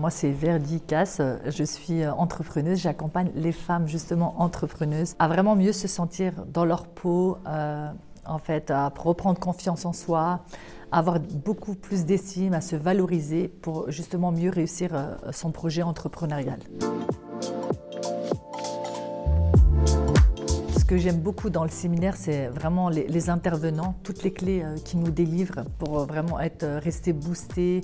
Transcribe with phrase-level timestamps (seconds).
[0.00, 1.20] Moi, c'est Verdi Casse.
[1.44, 2.78] Je suis entrepreneuse.
[2.78, 7.90] J'accompagne les femmes, justement, entrepreneuses, à vraiment mieux se sentir dans leur peau, euh,
[8.24, 10.40] en fait, à reprendre confiance en soi,
[10.90, 15.82] à avoir beaucoup plus d'estime, à se valoriser pour justement mieux réussir euh, son projet
[15.82, 16.60] entrepreneurial.
[20.90, 24.98] Que j'aime beaucoup dans le séminaire, c'est vraiment les, intervenants, toutes les clés euh, qu'ils
[24.98, 27.82] nous délivrent pour euh, vraiment être euh, restés boostés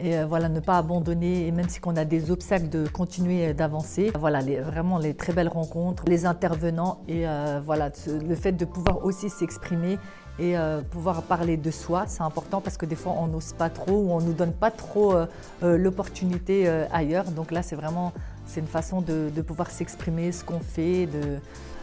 [0.00, 4.10] et voilà ne pas abandonner et même si on a des obstacles de continuer d'avancer.
[4.18, 7.24] Voilà les, vraiment les très belles rencontres, les intervenants et
[7.64, 9.98] voilà le fait de pouvoir aussi s'exprimer
[10.38, 10.54] et
[10.92, 14.12] pouvoir parler de soi, c'est important parce que des fois on n'ose pas trop ou
[14.12, 15.16] on nous donne pas trop
[15.62, 17.32] l'opportunité ailleurs.
[17.32, 18.12] Donc là c'est vraiment
[18.48, 21.38] c'est une façon de, pouvoir s'exprimer, ce qu'on fait, de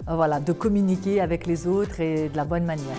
[0.07, 2.97] voilà, de communiquer avec les autres et de la bonne manière.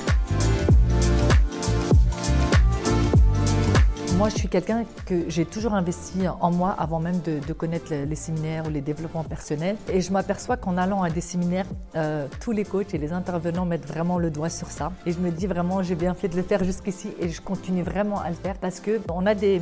[4.16, 8.15] Moi, je suis quelqu'un que j'ai toujours investi en moi avant même de, connaître les,
[8.15, 9.77] séminaires ou les développements personnels.
[9.93, 13.66] Et je m'aperçois qu'en allant à des séminaires, euh, tous les coachs et les intervenants
[13.66, 14.91] mettent vraiment le doigt sur ça.
[15.04, 17.82] Et je me dis vraiment, j'ai bien fait de le faire jusqu'ici et je continue
[17.82, 19.60] vraiment à le faire parce qu'on a des,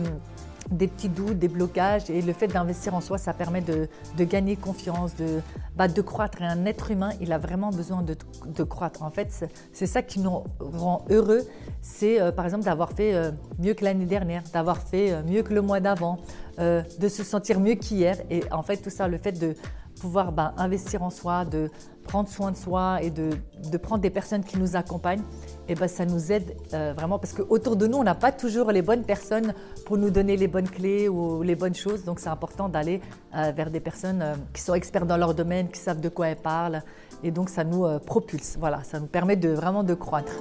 [0.70, 2.10] des petits doutes, des blocages.
[2.10, 5.40] Et le fait d'investir en soi, ça permet de, gagner confiance, de,
[5.76, 6.42] bah, croître.
[6.42, 9.02] Et un être humain, il a vraiment besoin de, de croître.
[9.02, 11.42] En fait, c'est ça qui nous rend heureux.
[11.86, 15.42] C'est euh, par exemple d'avoir fait euh, mieux que l'année dernière, d'avoir fait euh, mieux
[15.42, 16.16] que le mois d'avant,
[16.58, 18.16] de se sentir mieux qu'hier.
[18.30, 19.54] Et en fait, tout ça, le fait de
[20.00, 21.68] pouvoir bah, investir en soi, de
[22.04, 23.28] prendre soin de soi et de,
[23.76, 25.22] prendre des personnes qui nous accompagnent,
[25.68, 28.70] et eh ben, ça nous aide vraiment parce qu'autour de nous, on n'a pas toujours
[28.70, 29.52] les bonnes personnes
[29.84, 32.04] pour nous donner les bonnes clés ou les bonnes choses.
[32.04, 33.00] Donc c'est important d'aller
[33.32, 36.82] vers des personnes qui sont experts dans leur domaine, qui savent de quoi elles parlent.
[37.24, 40.34] Et donc ça nous propulse, voilà, ça nous permet de vraiment de croître.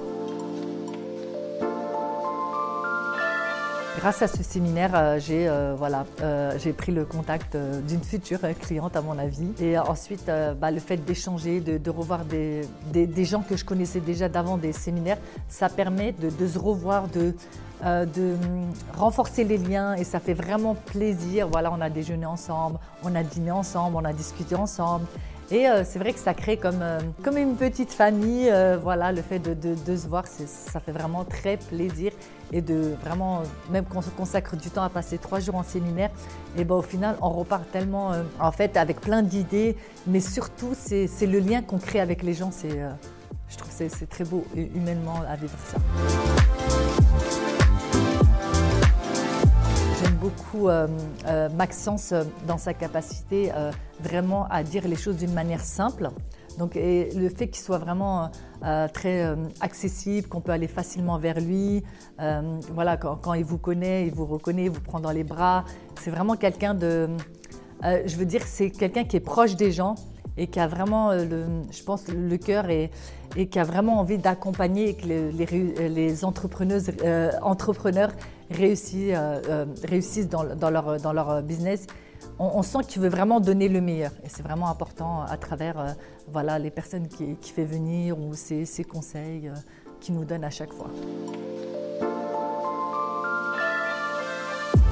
[4.04, 5.74] Grâce à ce séminaire, euh, j'ai euh,
[6.20, 7.56] euh, pris le contact
[7.88, 9.48] d'une future cliente à mon avis.
[9.58, 10.30] Et ensuite,
[10.60, 15.16] bah, le fait d'échanger, de, revoir des, gens que je connaissais déjà d'avant des séminaires,
[15.48, 17.34] ça permet de, se revoir, de,
[17.82, 21.48] de hum, renforcer les liens et ça fait vraiment plaisir.
[21.48, 25.06] Voilà, on a déjeuné ensemble, on a dîné ensemble, on a discuté ensemble.
[25.50, 26.82] Et c'est vrai que ça crée comme,
[27.22, 28.52] comme une petite famille.
[28.82, 32.12] voilà, le fait de, de se voir, ça fait vraiment très plaisir
[32.52, 36.10] et de vraiment, même qu'on se consacre du temps à passer trois jours en séminaire,
[36.56, 40.74] et ben au final, on repart tellement, euh, en fait, avec plein d'idées, mais surtout,
[40.74, 42.50] c'est le lien qu'on crée avec les gens.
[42.64, 42.92] Euh,
[43.48, 46.53] je trouve que c'est très beau humainement à vivre ça.
[50.24, 50.88] Beaucoup euh,
[51.54, 52.14] Maxence
[52.46, 53.52] dans sa capacité
[54.00, 56.10] vraiment à dire les choses d'une manière simple.
[56.58, 58.30] Donc, le fait qu'il soit vraiment
[58.64, 61.82] euh, très euh, accessible, qu'on peut aller facilement vers lui,
[62.20, 65.64] euh, voilà, quand, il vous connaît, il vous reconnaît, il vous prend dans les bras.
[66.00, 67.08] C'est vraiment quelqu'un de,
[67.82, 69.96] je veux dire, c'est quelqu'un qui est proche des gens
[70.36, 72.90] et qui a vraiment, je pense, le cœur et,
[73.50, 76.90] qui a vraiment envie d'accompagner les, les, entrepreneuses,
[77.42, 78.10] entrepreneurs
[78.50, 79.16] réussissent,
[79.84, 81.86] réussissent dans, leur, leur business
[82.38, 84.10] on, sent qu'il veut vraiment donner le meilleur.
[84.24, 85.92] Et c'est vraiment important à travers euh,
[86.28, 89.54] voilà, les personnes qui, qui fait venir ou ses, conseils euh,
[90.10, 90.90] nous donne à chaque fois.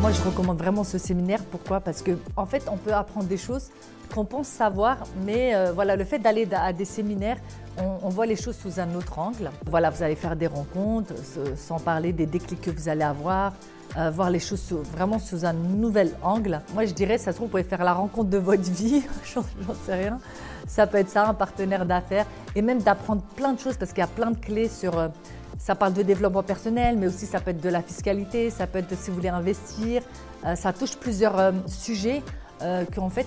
[0.03, 1.39] Moi, je recommande vraiment ce séminaire.
[1.49, 1.79] Pourquoi?
[1.79, 3.71] Parce qu'en en fait, on peut apprendre des choses
[4.13, 7.37] qu'on pense savoir, mais euh, voilà, le fait d'aller à des séminaires,
[7.79, 9.53] on, voit les choses sous un autre angle.
[9.65, 11.15] Voilà, vous allez faire des rencontres,
[11.55, 13.53] sans parler des déclics que vous allez avoir,
[13.97, 16.63] euh, voir les choses vraiment sous un nouvel angle.
[16.75, 19.45] Moi, je dirais, ça se trouve, vous pouvez faire la rencontre de votre vie, j'en
[19.87, 20.19] sais rien.
[20.67, 22.27] Ça peut être ça, un partenaire d'affaires,
[22.57, 24.99] et même d'apprendre plein de choses, parce qu'il y a plein de clés sur...
[24.99, 25.09] Euh,
[25.59, 28.79] ça parle de développement personnel, mais aussi ça peut être de la fiscalité, ça peut
[28.79, 30.03] être si vous voulez investir.
[30.45, 32.23] Euh, ça touche plusieurs sujets
[32.95, 33.27] qu'en fait,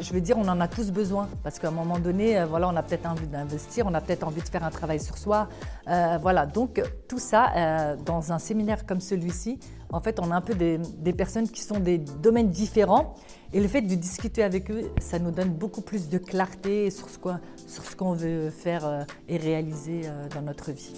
[0.00, 2.68] je veux dire, on en a tous besoin parce qu'à un moment donné, euh, voilà,
[2.68, 5.48] on a peut-être envie d'investir, on a peut-être envie de faire un travail sur soi.
[5.88, 9.58] Euh, voilà, donc tout ça, euh, dans un séminaire comme celui-ci,
[9.92, 13.14] en fait, on a un peu des, personnes qui sont des domaines différents
[13.52, 17.08] et le fait de discuter avec eux, ça nous donne beaucoup plus de clarté sur
[17.10, 20.02] ce qu'on veut faire et réaliser
[20.34, 20.94] dans notre vie.